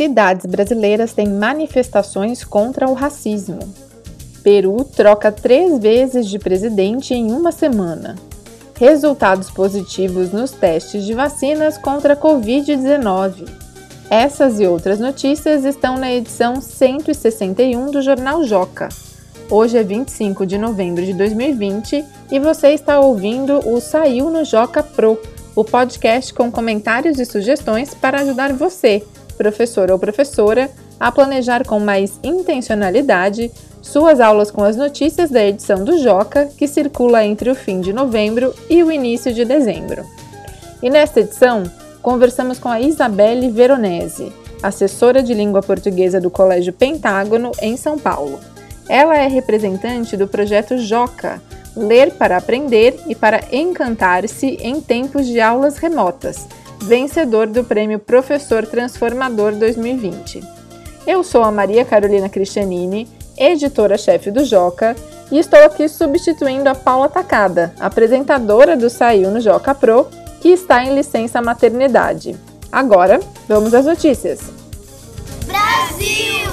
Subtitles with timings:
[0.00, 3.58] Cidades brasileiras têm manifestações contra o racismo.
[4.42, 8.16] Peru troca três vezes de presidente em uma semana.
[8.78, 13.46] Resultados positivos nos testes de vacinas contra a Covid-19.
[14.08, 18.88] Essas e outras notícias estão na edição 161 do Jornal Joca.
[19.50, 24.82] Hoje é 25 de novembro de 2020 e você está ouvindo o Saiu no Joca
[24.82, 25.20] Pro,
[25.54, 29.04] o podcast com comentários e sugestões para ajudar você,
[29.40, 35.82] professor ou professora, a planejar com mais intencionalidade suas aulas com as notícias da edição
[35.82, 40.04] do Joca, que circula entre o fim de novembro e o início de dezembro.
[40.82, 41.62] E nesta edição,
[42.02, 44.30] conversamos com a Isabelle Veronese,
[44.62, 48.38] assessora de língua portuguesa do Colégio Pentágono, em São Paulo.
[48.90, 51.40] Ela é representante do projeto Joca,
[51.74, 56.46] Ler para Aprender e para Encantar-se em Tempos de Aulas Remotas,
[56.82, 60.42] vencedor do Prêmio Professor Transformador 2020.
[61.06, 63.08] Eu sou a Maria Carolina Cristianini
[63.40, 64.94] editora-chefe do Joca,
[65.32, 70.06] e estou aqui substituindo a Paula Tacada, apresentadora do Saiu no Joca Pro,
[70.40, 72.36] que está em licença maternidade.
[72.70, 74.40] Agora, vamos às notícias.
[75.46, 76.50] Brasil!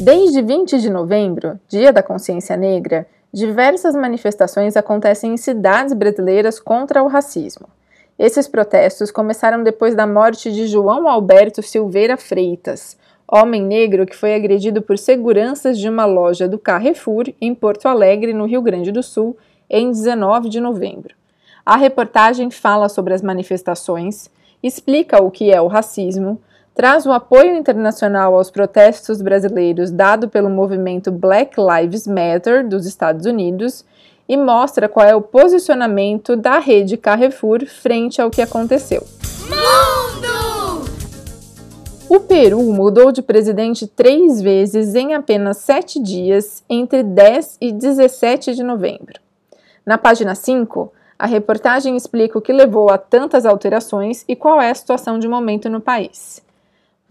[0.00, 7.02] Desde 20 de novembro, Dia da Consciência Negra, diversas manifestações acontecem em cidades brasileiras contra
[7.02, 7.68] o racismo.
[8.20, 14.34] Esses protestos começaram depois da morte de João Alberto Silveira Freitas, homem negro que foi
[14.34, 19.02] agredido por seguranças de uma loja do Carrefour em Porto Alegre, no Rio Grande do
[19.02, 19.38] Sul,
[19.70, 21.14] em 19 de novembro.
[21.64, 24.28] A reportagem fala sobre as manifestações,
[24.62, 26.38] explica o que é o racismo,
[26.74, 33.24] traz o apoio internacional aos protestos brasileiros dado pelo movimento Black Lives Matter dos Estados
[33.24, 33.82] Unidos
[34.30, 39.02] e mostra qual é o posicionamento da rede Carrefour frente ao que aconteceu.
[42.08, 48.54] O Peru mudou de presidente três vezes em apenas sete dias, entre 10 e 17
[48.54, 49.20] de novembro.
[49.84, 54.70] Na página 5, a reportagem explica o que levou a tantas alterações e qual é
[54.70, 56.40] a situação de momento no país.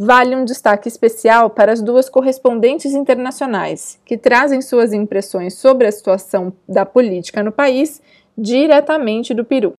[0.01, 5.91] Vale um destaque especial para as duas correspondentes internacionais, que trazem suas impressões sobre a
[5.91, 8.01] situação da política no país
[8.37, 9.73] diretamente do Peru.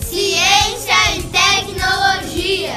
[0.00, 2.72] Ciência e tecnologia.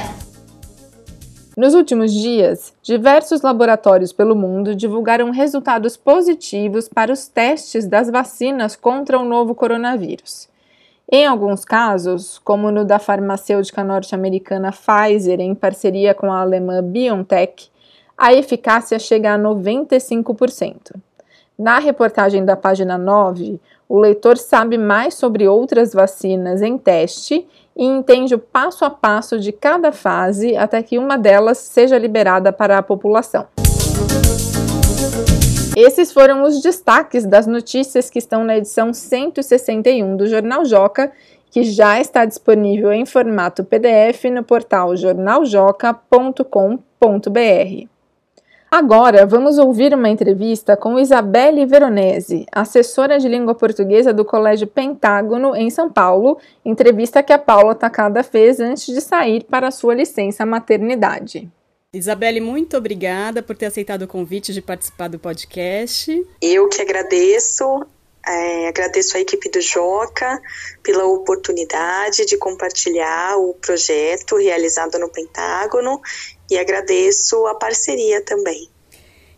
[1.56, 8.76] Nos últimos dias, diversos laboratórios pelo mundo divulgaram resultados positivos para os testes das vacinas
[8.76, 10.52] contra o novo coronavírus.
[11.10, 17.70] Em alguns casos, como no da farmacêutica norte-americana Pfizer em parceria com a alemã BioNTech,
[18.16, 20.94] a eficácia chega a 95%.
[21.58, 27.84] Na reportagem da página 9, o leitor sabe mais sobre outras vacinas em teste e
[27.84, 32.78] entende o passo a passo de cada fase até que uma delas seja liberada para
[32.78, 33.46] a população.
[35.76, 41.10] Esses foram os destaques das notícias que estão na edição 161 do Jornal Joca,
[41.50, 47.88] que já está disponível em formato PDF no portal jornaljoca.com.br.
[48.70, 55.56] Agora vamos ouvir uma entrevista com Isabelle Veronese, assessora de língua portuguesa do Colégio Pentágono,
[55.56, 60.46] em São Paulo, entrevista que a Paula Tacada fez antes de sair para sua licença
[60.46, 61.50] maternidade.
[61.94, 66.26] Isabelle, muito obrigada por ter aceitado o convite de participar do podcast.
[66.42, 67.64] Eu que agradeço.
[68.26, 70.40] É, agradeço a equipe do Joca
[70.82, 76.00] pela oportunidade de compartilhar o projeto realizado no Pentágono
[76.50, 78.68] e agradeço a parceria também.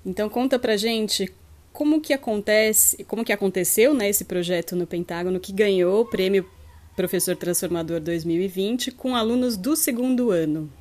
[0.05, 1.35] Então conta pra gente
[1.73, 6.49] como que acontece, como que aconteceu né, esse projeto no Pentágono que ganhou o prêmio
[6.95, 10.73] Professor Transformador 2020 com alunos do segundo ano.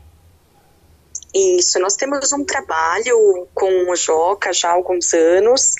[1.35, 5.75] Isso, nós temos um trabalho com o Joca já há alguns anos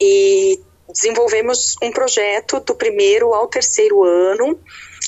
[0.00, 4.58] e desenvolvemos um projeto do primeiro ao terceiro ano,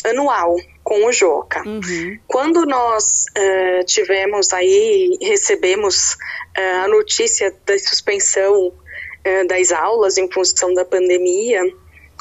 [0.04, 1.62] anual, com o Joca.
[1.66, 2.18] Uhum.
[2.26, 10.30] Quando nós uh, tivemos aí, recebemos uh, a notícia da suspensão uh, das aulas em
[10.30, 11.62] função da pandemia,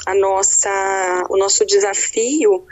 [0.06, 2.64] a nossa, o nosso desafio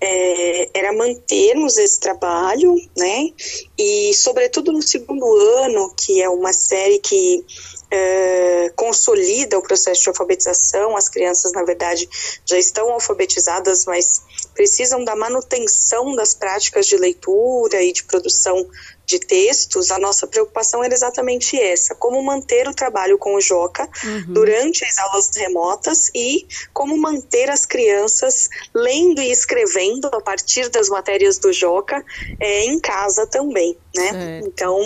[0.00, 3.30] é, era mantermos esse trabalho, né?
[3.76, 5.24] E, sobretudo, no segundo
[5.58, 7.44] ano, que é uma série que
[7.90, 10.96] é, consolida o processo de alfabetização.
[10.96, 12.08] As crianças, na verdade,
[12.44, 14.22] já estão alfabetizadas, mas
[14.54, 18.68] precisam da manutenção das práticas de leitura e de produção
[19.08, 23.88] de textos, a nossa preocupação era exatamente essa: como manter o trabalho com o Joca
[24.04, 24.34] uhum.
[24.34, 30.90] durante as aulas remotas e como manter as crianças lendo e escrevendo a partir das
[30.90, 32.04] matérias do Joca
[32.38, 34.42] é, em casa também, né?
[34.44, 34.78] Então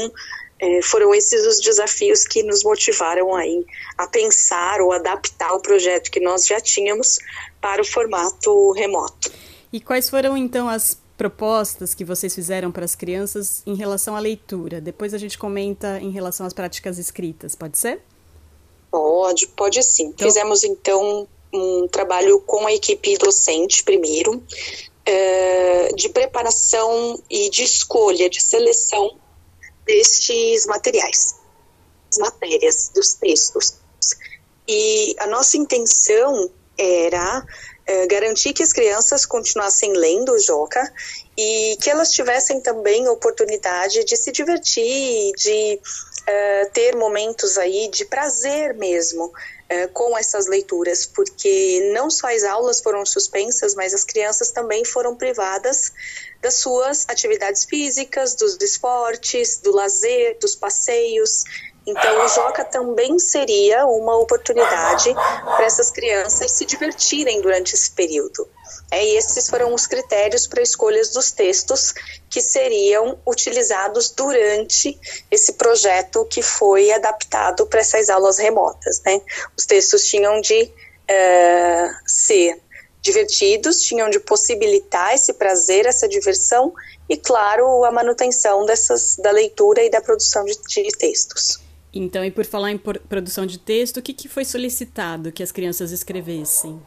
[0.60, 3.66] é, foram esses os desafios que nos motivaram aí
[3.98, 7.18] a pensar ou adaptar o projeto que nós já tínhamos
[7.60, 9.32] para o formato remoto.
[9.72, 14.18] E quais foram então as propostas que vocês fizeram para as crianças em relação à
[14.18, 14.80] leitura?
[14.80, 18.02] Depois a gente comenta em relação às práticas escritas, pode ser?
[18.90, 20.06] Pode, pode sim.
[20.06, 20.26] Então...
[20.26, 28.28] Fizemos então um trabalho com a equipe docente primeiro, uh, de preparação e de escolha,
[28.28, 29.16] de seleção
[29.86, 31.36] destes materiais,
[32.10, 33.74] as matérias, dos textos.
[34.66, 37.46] E a nossa intenção era
[37.86, 40.92] é, garantir que as crianças continuassem lendo o Joca
[41.36, 45.80] e que elas tivessem também oportunidade de se divertir, de
[46.26, 49.32] é, ter momentos aí de prazer mesmo
[49.68, 54.84] é, com essas leituras, porque não só as aulas foram suspensas, mas as crianças também
[54.84, 55.92] foram privadas
[56.40, 61.44] das suas atividades físicas, dos esportes, do lazer, dos passeios.
[61.86, 68.48] Então, o Joca também seria uma oportunidade para essas crianças se divertirem durante esse período.
[68.90, 71.92] É, e esses foram os critérios para escolhas dos textos
[72.30, 74.98] que seriam utilizados durante
[75.30, 79.00] esse projeto que foi adaptado para essas aulas remotas.
[79.04, 79.20] Né?
[79.56, 82.60] Os textos tinham de uh, ser
[83.00, 86.72] divertidos, tinham de possibilitar esse prazer, essa diversão
[87.08, 91.60] e, claro, a manutenção dessas, da leitura e da produção de, de textos.
[91.94, 95.52] Então, e por falar em produção de texto, o que, que foi solicitado que as
[95.52, 96.80] crianças escrevessem?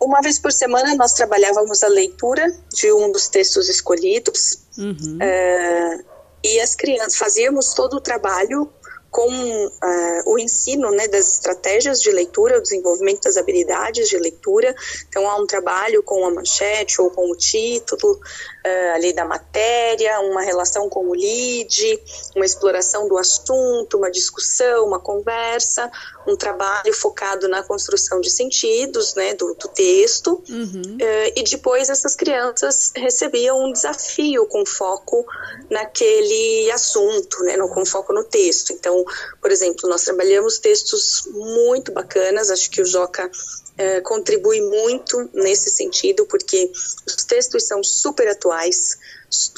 [0.00, 5.18] Uma vez por semana nós trabalhávamos a leitura de um dos textos escolhidos uhum.
[5.18, 6.04] uh,
[6.42, 8.68] e as crianças fazíamos todo o trabalho
[9.14, 14.74] com uh, o ensino né, das estratégias de leitura, o desenvolvimento das habilidades de leitura.
[15.08, 18.20] Então, há um trabalho com a manchete ou com o título
[18.66, 22.00] uh, ali da matéria, uma relação com o lead,
[22.34, 25.90] uma exploração do assunto, uma discussão, uma conversa,
[26.26, 30.42] um trabalho focado na construção de sentidos né, do, do texto.
[30.48, 30.96] Uhum.
[30.96, 35.24] Uh, e depois, essas crianças recebiam um desafio com foco
[35.70, 38.72] naquele assunto, né, no, com foco no texto.
[38.72, 39.04] Então,
[39.40, 43.30] por exemplo, nós trabalhamos textos muito bacanas, acho que o Joca
[43.76, 46.70] é, contribui muito nesse sentido, porque
[47.06, 48.53] os textos são super atuais,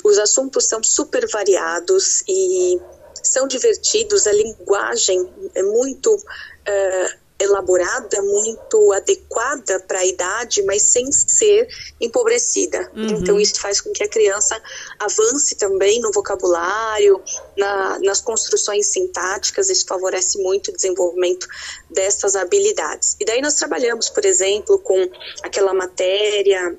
[0.05, 2.81] os assuntos são super variados e
[3.23, 6.17] são divertidos, a linguagem é muito.
[6.65, 11.69] É, elaborada, muito adequada para a idade, mas sem ser
[12.01, 12.91] empobrecida.
[12.97, 13.09] Uhum.
[13.09, 14.61] Então isso faz com que a criança
[14.99, 17.23] avance também no vocabulário,
[17.57, 21.47] na, nas construções sintáticas, isso favorece muito o desenvolvimento
[21.91, 23.17] dessas habilidades.
[23.21, 25.09] E daí nós trabalhamos, por exemplo, com
[25.43, 26.77] aquela matéria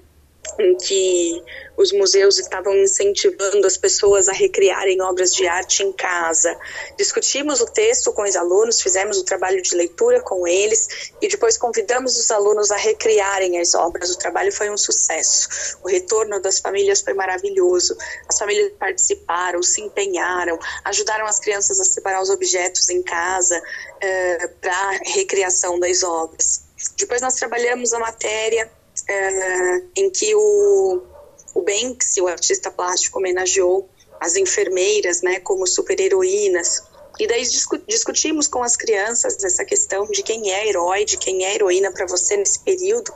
[0.59, 1.43] em que
[1.77, 6.57] os museus estavam incentivando as pessoas a recriarem obras de arte em casa.
[6.97, 11.55] Discutimos o texto com os alunos, fizemos o trabalho de leitura com eles e depois
[11.55, 14.09] convidamos os alunos a recriarem as obras.
[14.09, 15.77] O trabalho foi um sucesso.
[15.83, 17.95] O retorno das famílias foi maravilhoso.
[18.27, 24.49] As famílias participaram, se empenharam, ajudaram as crianças a separar os objetos em casa uh,
[24.59, 26.65] para recriação das obras.
[26.97, 28.69] Depois nós trabalhamos a matéria
[29.07, 31.01] é, em que o,
[31.53, 31.61] o
[32.21, 33.89] o artista plástico, homenageou
[34.19, 36.83] as enfermeiras né, como super-heroínas.
[37.19, 37.43] E daí
[37.87, 42.05] discutimos com as crianças essa questão de quem é herói, de quem é heroína para
[42.05, 43.11] você nesse período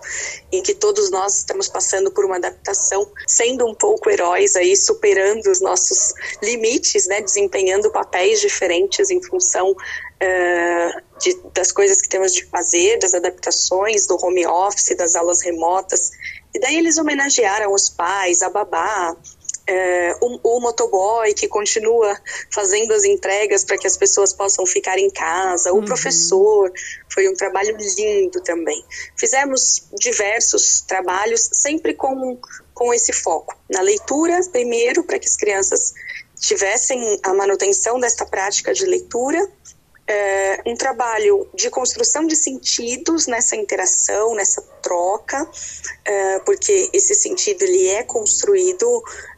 [0.51, 5.47] em que todos nós estamos passando por uma adaptação, sendo um pouco heróis aí, superando
[5.47, 12.33] os nossos limites, né, desempenhando papéis diferentes em função uh, de, das coisas que temos
[12.33, 16.11] de fazer, das adaptações, do home office, das aulas remotas.
[16.53, 19.15] E daí eles homenagearam os pais, a babá,
[19.67, 22.19] é, o, o, motoboy que continua
[22.51, 25.85] fazendo as entregas para que as pessoas possam ficar em casa, o uhum.
[25.85, 26.71] professor,
[27.09, 28.83] foi um trabalho lindo também.
[29.17, 32.37] Fizemos diversos trabalhos, sempre com,
[32.73, 35.93] com esse foco, na leitura, primeiro, para que as crianças
[36.39, 39.47] tivessem a manutenção desta prática de leitura,
[40.11, 45.49] é, um trabalho de construção de sentidos nessa interação, nessa troca,
[46.03, 48.85] é, porque esse sentido ele é construído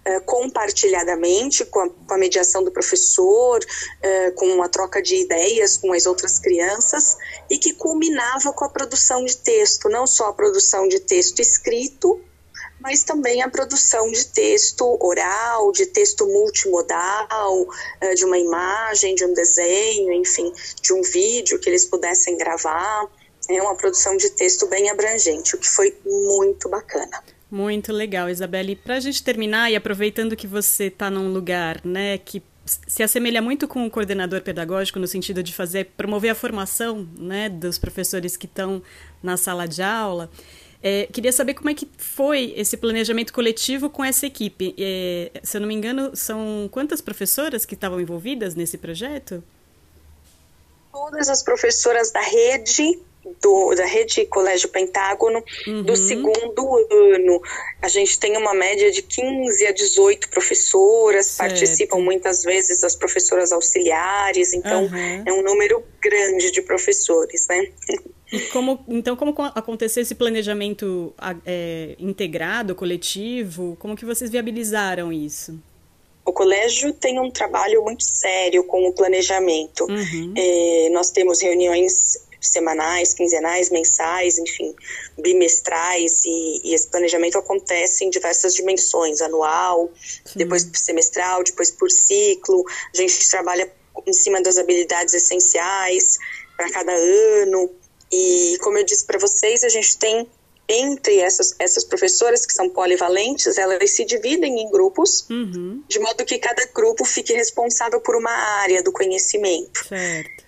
[0.03, 3.63] é, compartilhadamente com a, com a, mediação do professor,
[4.01, 7.17] é, com a troca de ideias com as outras crianças
[7.51, 12.19] e que culminava com a produção de texto, não só a produção de texto escrito,
[12.83, 17.65] mas também a produção de texto oral, de texto multimodal,
[18.01, 23.07] eh, de uma imagem, de um desenho, enfim, de um vídeo que eles pudessem gravar.
[23.49, 27.23] É uma produção de texto bem abrangente, o que foi muito bacana.
[27.49, 28.75] Muito legal, Isabelle.
[28.75, 33.41] Para a gente terminar e aproveitando que você está num lugar, né, que se assemelha
[33.41, 38.35] muito com o coordenador pedagógico no sentido de fazer promover a formação, né, dos professores
[38.35, 38.81] que estão
[39.21, 40.29] na sala de aula.
[40.85, 44.75] É, queria saber como é que foi esse planejamento coletivo com essa equipe.
[44.77, 49.41] É, se eu não me engano, são quantas professoras que estavam envolvidas nesse projeto?
[50.91, 52.99] Todas as professoras da rede
[53.41, 55.83] do, da rede Colégio Pentágono uhum.
[55.83, 57.41] do segundo ano.
[57.81, 61.49] A gente tem uma média de 15 a 18 professoras, certo.
[61.49, 65.23] participam muitas vezes as professoras auxiliares, então uhum.
[65.25, 67.71] é um número grande de professores, né?
[68.33, 71.13] E como, então, como aconteceu esse planejamento
[71.45, 73.77] é, integrado, coletivo?
[73.79, 75.61] Como que vocês viabilizaram isso?
[76.25, 79.83] O colégio tem um trabalho muito sério com o planejamento.
[79.83, 80.33] Uhum.
[80.35, 84.73] É, nós temos reuniões semanais, quinzenais, mensais, enfim,
[85.17, 89.91] bimestrais, e, e, esse planejamento acontece em diversas dimensões, anual,
[90.25, 90.39] Sim.
[90.39, 92.65] depois semestral, depois por ciclo.
[92.93, 93.71] A gente trabalha
[94.07, 96.17] em cima das habilidades essenciais
[96.57, 97.69] para cada ano.
[98.15, 100.27] E como eu disse para vocês, a gente tem
[100.67, 105.83] entre essas, essas professoras que são polivalentes, elas se dividem em grupos, uhum.
[105.87, 109.85] de modo que cada grupo fique responsável por uma área do conhecimento.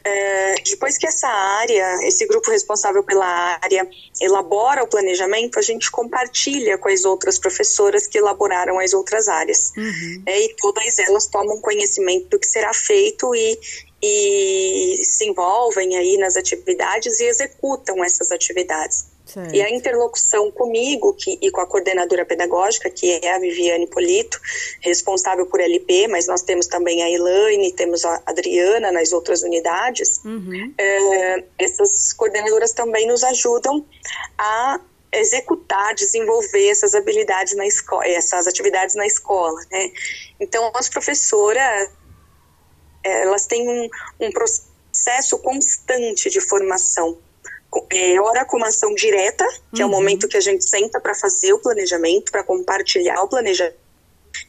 [0.04, 3.88] É, depois que essa área, esse grupo responsável pela área,
[4.22, 9.74] elabora o planejamento, a gente compartilha com as outras professoras que elaboraram as outras áreas.
[9.76, 10.24] Uhum.
[10.26, 13.60] É, e todas elas tomam conhecimento do que será feito e,
[14.02, 19.15] e se envolvem aí nas atividades e executam essas atividades.
[19.26, 19.56] Certo.
[19.56, 24.40] E a interlocução comigo que, e com a coordenadora pedagógica, que é a Viviane Polito,
[24.82, 30.22] responsável por LP, mas nós temos também a Elaine, temos a Adriana nas outras unidades.
[30.24, 30.74] Uhum.
[30.78, 33.84] É, essas coordenadoras também nos ajudam
[34.38, 34.80] a
[35.12, 39.92] executar, desenvolver essas habilidades na escola, essas atividades na escola, né?
[40.40, 41.90] Então, as professoras,
[43.04, 43.90] elas têm um,
[44.20, 47.18] um processo constante de formação
[47.92, 49.82] é, ora com uma ação direta, que uhum.
[49.82, 49.92] é o uhum.
[49.92, 53.78] momento que a gente senta para fazer o planejamento, para compartilhar o planejamento,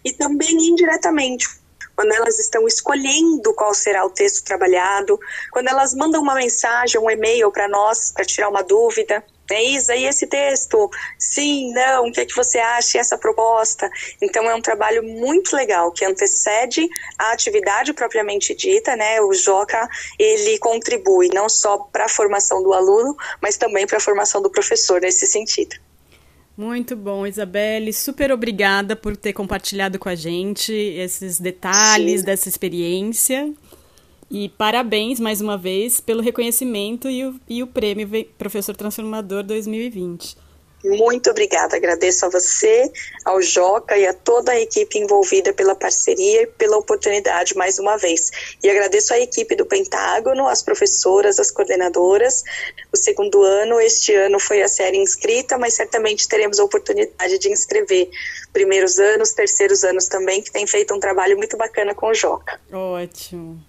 [0.04, 1.48] e também indiretamente,
[1.96, 5.18] quando elas estão escolhendo qual será o texto trabalhado,
[5.50, 9.24] quando elas mandam uma mensagem, um e-mail para nós para tirar uma dúvida.
[9.48, 10.90] É Isa, e esse texto?
[11.18, 13.88] Sim, não, o que é que você acha essa proposta?
[14.20, 19.20] Então é um trabalho muito legal que antecede a atividade propriamente dita, né?
[19.20, 19.88] O Joca,
[20.18, 24.50] ele contribui não só para a formação do aluno, mas também para a formação do
[24.50, 25.76] professor nesse sentido.
[26.56, 27.92] Muito bom, Isabelle.
[27.92, 32.26] Super obrigada por ter compartilhado com a gente esses detalhes Sim.
[32.26, 33.52] dessa experiência.
[34.30, 38.08] E parabéns mais uma vez pelo reconhecimento e o, e o prêmio
[38.38, 40.45] Professor Transformador 2020.
[40.86, 42.90] Muito obrigada, agradeço a você,
[43.24, 47.96] ao Joca e a toda a equipe envolvida pela parceria e pela oportunidade mais uma
[47.96, 48.30] vez.
[48.62, 52.44] E agradeço a equipe do Pentágono, as professoras, as coordenadoras.
[52.92, 57.50] O segundo ano, este ano foi a série inscrita, mas certamente teremos a oportunidade de
[57.50, 58.08] inscrever
[58.52, 62.60] primeiros anos, terceiros anos também, que tem feito um trabalho muito bacana com o Joca.
[62.72, 63.60] Ótimo.